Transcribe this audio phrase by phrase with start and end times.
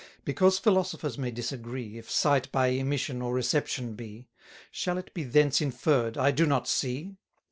[0.25, 4.25] Because philosophers may disagree If sight by emission or reception be,
[4.71, 7.17] Shall it be thence inferr'd, I do not see?